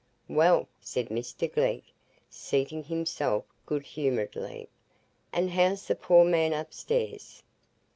[0.27, 1.83] "Well," said Mr Glegg,
[2.27, 4.67] seating himself good humouredly,
[5.31, 7.43] "and how's the poor man upstairs?"